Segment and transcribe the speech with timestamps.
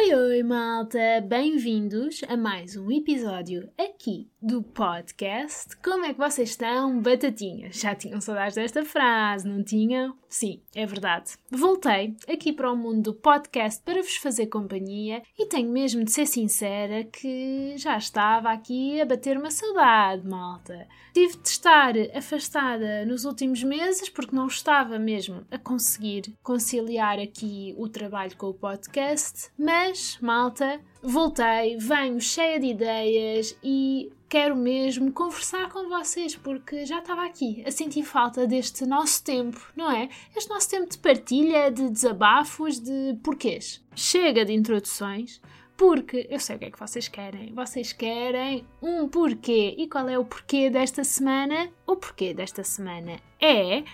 [0.00, 1.20] Oi, oi, malta!
[1.26, 5.76] Bem-vindos a mais um episódio aqui do podcast.
[5.78, 7.74] Como é que vocês estão, batatinhas?
[7.80, 10.16] Já tinham saudades desta frase, não tinham?
[10.28, 11.32] Sim, é verdade.
[11.50, 16.12] Voltei aqui para o mundo do podcast para vos fazer companhia e tenho mesmo de
[16.12, 20.86] ser sincera que já estava aqui a bater uma saudade, malta.
[21.14, 27.74] Tive de estar afastada nos últimos meses porque não estava mesmo a conseguir conciliar aqui
[27.76, 29.87] o trabalho com o podcast, mas,
[30.20, 37.24] malta, voltei, venho cheia de ideias e quero mesmo conversar com vocês porque já estava
[37.24, 40.08] aqui a sentir falta deste nosso tempo, não é?
[40.36, 43.82] Este nosso tempo de partilha, de desabafos, de porquês.
[43.94, 45.40] Chega de introduções.
[45.76, 47.54] Porque eu sei o que é que vocês querem.
[47.54, 49.76] Vocês querem um porquê.
[49.78, 51.70] E qual é o porquê desta semana?
[51.86, 53.84] O porquê desta semana é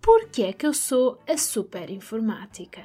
[0.00, 2.82] porque é que eu sou a super informática.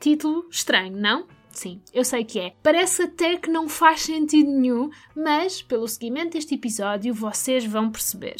[0.00, 1.26] Título estranho, não?
[1.52, 2.54] Sim, eu sei que é.
[2.62, 8.36] Parece até que não faz sentido nenhum, mas pelo seguimento deste episódio vocês vão perceber.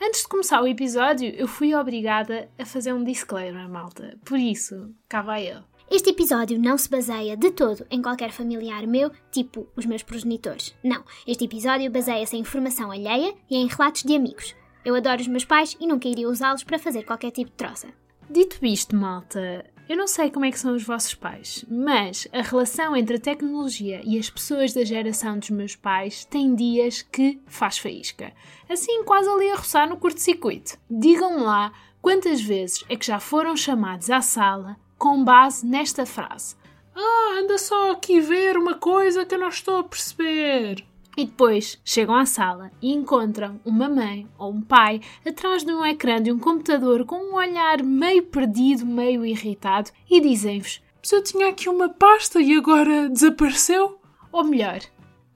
[0.00, 4.18] Antes de começar o episódio, eu fui obrigada a fazer um disclaimer, malta.
[4.24, 5.62] Por isso, cá vai eu.
[5.88, 10.74] Este episódio não se baseia de todo em qualquer familiar meu, tipo os meus progenitores.
[10.82, 14.56] Não, este episódio baseia-se em informação alheia e em relatos de amigos.
[14.84, 17.88] Eu adoro os meus pais e nunca iria usá-los para fazer qualquer tipo de troça.
[18.28, 22.40] Dito isto, malta, eu não sei como é que são os vossos pais, mas a
[22.40, 27.40] relação entre a tecnologia e as pessoas da geração dos meus pais tem dias que
[27.46, 28.32] faz faísca.
[28.68, 30.78] Assim, quase ali a roçar no curto-circuito.
[30.90, 36.54] Digam-me lá quantas vezes é que já foram chamados à sala com base nesta frase.
[36.94, 40.84] Ah, anda só aqui ver uma coisa que eu não estou a perceber.
[41.16, 45.84] E depois chegam à sala e encontram uma mãe ou um pai atrás de um
[45.84, 51.22] ecrã de um computador com um olhar meio perdido, meio irritado e dizem-vos: Mas eu
[51.22, 53.98] tinha aqui uma pasta e agora desapareceu?
[54.32, 54.80] Ou melhor,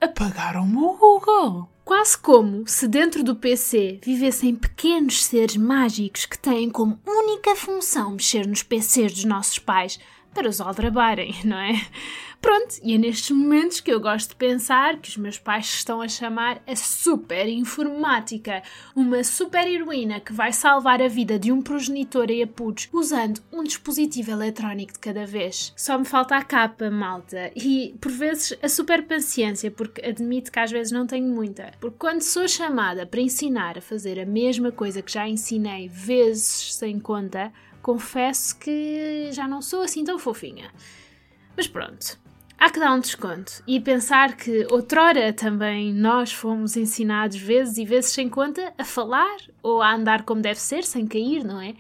[0.01, 1.69] apagaram-me o Google.
[1.85, 8.11] Quase como se dentro do PC vivessem pequenos seres mágicos que têm como única função
[8.13, 10.01] mexer nos PCs dos nossos pais
[10.37, 11.73] para os aldrabarem, não é?
[12.43, 16.03] Pronto, e é nestes momentos que eu gosto de pensar que os meus pais estão
[16.03, 18.63] a chamar a super informática,
[18.95, 23.65] uma super heroína que vai salvar a vida de um progenitor em apuros usando um
[23.65, 25.73] dispositivo eletrónico de cada vez.
[25.75, 30.59] Só me falta a capa, malta, e por vezes a super paciência, porque admito que
[30.61, 31.73] às vezes não tenho muita.
[31.81, 36.75] Porque quando sou chamada para ensinar a fazer a mesma coisa que já ensinei vezes
[36.75, 37.51] sem conta,
[37.87, 40.73] confesso que já não sou assim tão fofinha.
[41.57, 42.19] Mas pronto,
[42.59, 47.85] há que dar um desconto e pensar que outrora também nós fomos ensinados vezes e
[47.85, 51.77] vezes sem conta a falar ou a andar como deve ser, sem cair, não é?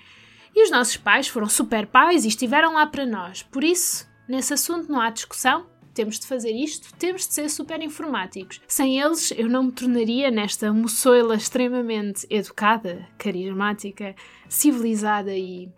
[0.54, 3.42] E os nossos pais foram super pais e estiveram lá para nós.
[3.42, 5.66] Por isso, nesse assunto não há discussão.
[5.92, 8.60] Temos de fazer isto, temos de ser super informáticos.
[8.68, 14.14] Sem eles, eu não me tornaria nesta moçoila extremamente educada, carismática,
[14.48, 15.70] civilizada e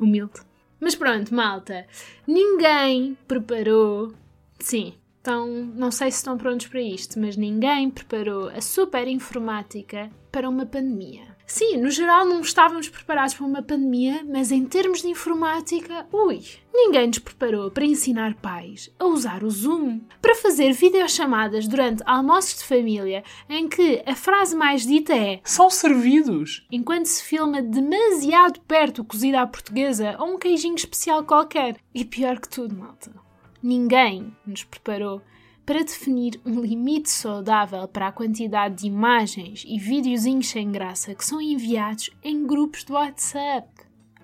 [0.00, 0.40] humilde.
[0.80, 1.86] Mas pronto, malta,
[2.26, 4.12] ninguém preparou.
[4.60, 10.10] Sim, então não sei se estão prontos para isto, mas ninguém preparou a super informática
[10.30, 11.37] para uma pandemia.
[11.48, 16.44] Sim, no geral não estávamos preparados para uma pandemia, mas em termos de informática, ui,
[16.74, 22.58] ninguém nos preparou para ensinar pais a usar o Zoom, para fazer videochamadas durante almoços
[22.58, 26.66] de família em que a frase mais dita é São servidos!
[26.70, 31.76] Enquanto se filma demasiado perto cozida à portuguesa ou um queijinho especial qualquer.
[31.94, 33.10] E pior que tudo, malta,
[33.62, 35.22] ninguém nos preparou
[35.68, 41.22] para definir um limite saudável para a quantidade de imagens e videozinhos sem graça que
[41.22, 43.68] são enviados em grupos do WhatsApp.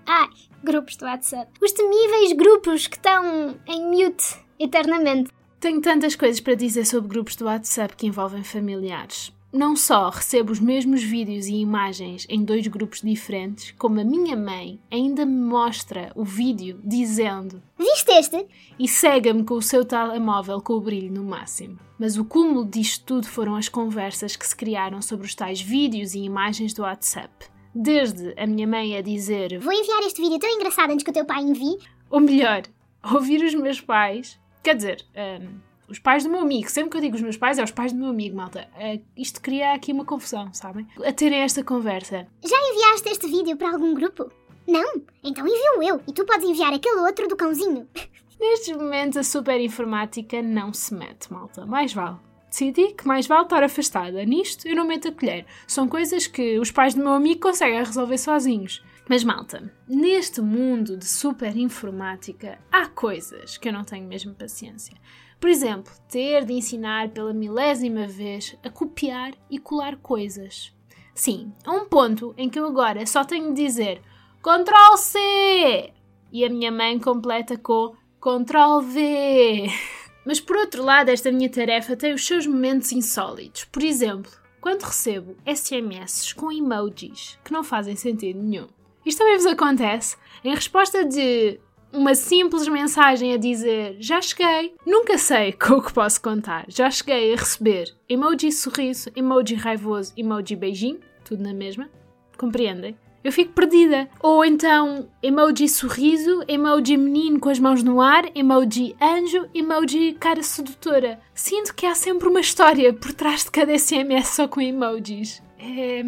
[0.07, 0.27] Ai,
[0.63, 1.51] grupos do WhatsApp.
[1.61, 5.29] Os temíveis grupos que estão em mute eternamente.
[5.59, 9.31] Tenho tantas coisas para dizer sobre grupos do WhatsApp que envolvem familiares.
[9.55, 14.35] Não só recebo os mesmos vídeos e imagens em dois grupos diferentes, como a minha
[14.35, 18.45] mãe ainda me mostra o vídeo dizendo Viste este?
[18.77, 21.79] e cega-me com o seu telemóvel com o brilho no máximo.
[21.97, 26.15] Mas o cúmulo disto tudo foram as conversas que se criaram sobre os tais vídeos
[26.15, 27.45] e imagens do WhatsApp.
[27.73, 31.13] Desde a minha mãe a dizer Vou enviar este vídeo tão engraçado antes que o
[31.13, 31.77] teu pai envie.
[32.09, 32.63] ou melhor,
[33.09, 37.01] ouvir os meus pais, quer dizer, hum, os pais do meu amigo, sempre que eu
[37.01, 38.67] digo os meus pais, é os pais do meu amigo, malta.
[38.75, 40.87] Uh, isto cria aqui uma confusão, sabem?
[41.05, 42.27] A terem esta conversa.
[42.43, 44.31] Já enviaste este vídeo para algum grupo?
[44.67, 45.01] Não?
[45.23, 47.87] Então envio eu e tu podes enviar aquele outro do cãozinho.
[48.39, 51.65] Nestes momentos, a super informática não se mete, malta.
[51.65, 52.17] Mais vale.
[52.49, 54.23] Decidi que mais vale estar afastada.
[54.25, 55.45] Nisto, eu não meto a colher.
[55.67, 58.83] São coisas que os pais do meu amigo conseguem resolver sozinhos.
[59.07, 64.95] Mas malta, neste mundo de super informática há coisas que eu não tenho mesmo paciência.
[65.39, 70.73] Por exemplo, ter de ensinar pela milésima vez a copiar e colar coisas.
[71.13, 74.01] Sim, a um ponto em que eu agora só tenho de dizer
[74.41, 75.93] Ctrl C
[76.31, 79.67] e a minha mãe completa com Ctrl V.
[80.25, 83.63] Mas por outro lado, esta minha tarefa tem os seus momentos insólitos.
[83.65, 88.67] Por exemplo, quando recebo SMS com emojis que não fazem sentido nenhum.
[89.05, 90.17] Isto também vos acontece?
[90.43, 91.59] Em resposta de
[91.95, 96.65] uma simples mensagem a dizer já cheguei, nunca sei com o que posso contar.
[96.67, 101.89] Já cheguei a receber emoji sorriso, emoji raivoso, emoji beijinho, tudo na mesma.
[102.37, 102.95] Compreendem?
[103.23, 104.07] Eu fico perdida.
[104.19, 110.43] Ou então emoji sorriso, emoji menino com as mãos no ar, emoji anjo, emoji cara
[110.43, 111.19] sedutora.
[111.33, 115.41] Sinto que há sempre uma história por trás de cada SMS só com emojis.
[115.57, 116.03] É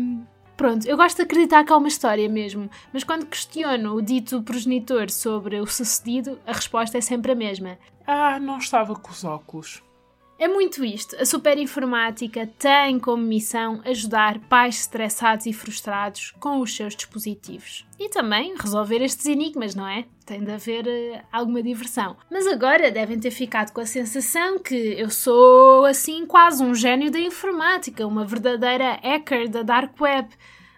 [0.57, 4.41] Pronto, eu gosto de acreditar que há uma história mesmo, mas quando questiono o dito
[4.41, 7.77] progenitor sobre o sucedido, a resposta é sempre a mesma.
[8.07, 9.83] Ah, não estava com os óculos.
[10.39, 11.15] É muito isto.
[11.19, 17.87] A superinformática tem como missão ajudar pais estressados e frustrados com os seus dispositivos.
[17.99, 20.05] E também resolver estes enigmas, não é?
[20.25, 22.15] Tem de haver uh, alguma diversão.
[22.29, 27.09] Mas agora devem ter ficado com a sensação que eu sou, assim, quase um gênio
[27.09, 30.29] da informática, uma verdadeira hacker da Dark Web.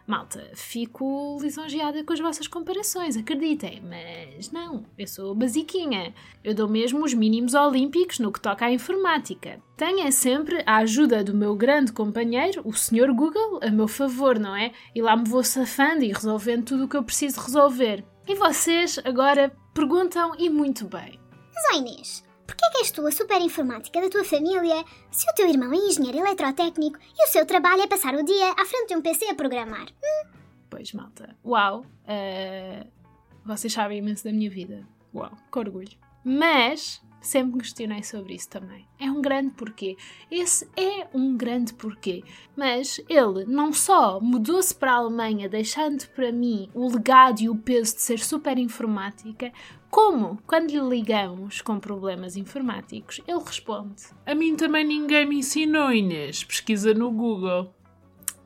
[0.09, 6.15] Malta, fico lisonjeada com as vossas comparações, acreditem, mas não, eu sou basiquinha.
[6.43, 9.61] Eu dou mesmo os mínimos olímpicos no que toca à informática.
[9.77, 13.13] Tenha sempre a ajuda do meu grande companheiro, o Sr.
[13.13, 14.71] Google, a meu favor, não é?
[14.95, 18.03] E lá me vou safando e resolvendo tudo o que eu preciso resolver.
[18.27, 21.19] E vocês agora perguntam e muito bem.
[21.53, 25.35] Mas, Inês, Porquê é que és tu a super informática da tua família se o
[25.35, 28.87] teu irmão é engenheiro eletrotécnico e o seu trabalho é passar o dia à frente
[28.87, 29.85] de um PC a programar?
[29.85, 30.29] Hum?
[30.67, 31.35] Pois, malta.
[31.45, 31.81] Uau!
[31.81, 32.87] Uh,
[33.45, 34.83] vocês sabem imenso da minha vida.
[35.13, 35.95] Uau, que orgulho.
[36.23, 38.87] Mas sempre me questionei sobre isso também.
[38.99, 39.97] É um grande porquê.
[40.29, 42.23] Esse é um grande porquê.
[42.55, 47.55] Mas ele não só mudou-se para a Alemanha, deixando para mim o legado e o
[47.55, 49.51] peso de ser super informática,
[49.89, 55.91] como, quando lhe ligamos com problemas informáticos, ele responde: A mim também ninguém me ensinou,
[55.91, 56.43] Inês.
[56.43, 57.73] Pesquisa no Google.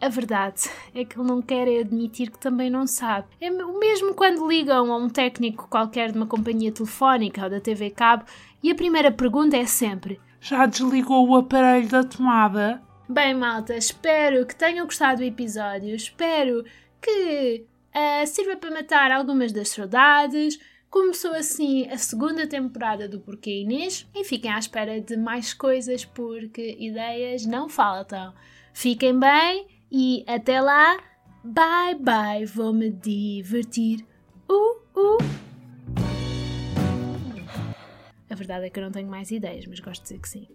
[0.04, 3.28] A verdade é que ele não quer admitir que também não sabe.
[3.40, 7.90] É mesmo quando ligam a um técnico qualquer de uma companhia telefónica ou da TV
[7.90, 8.26] Cabo
[8.63, 12.81] e a primeira pergunta é sempre: Já desligou o aparelho da tomada?
[13.07, 15.94] Bem, malta, espero que tenham gostado do episódio.
[15.94, 16.63] Espero
[17.01, 20.57] que uh, sirva para matar algumas das saudades
[20.94, 26.06] Começou assim a segunda temporada do Porquê Inês e fiquem à espera de mais coisas
[26.06, 28.31] porque ideias não faltam.
[28.75, 31.00] Fiquem bem e até lá.
[31.44, 34.06] Bye bye, vou me divertir.
[34.48, 35.53] Uh, uh.
[38.33, 40.47] A verdade é que eu não tenho mais ideias, mas gosto de dizer que sim.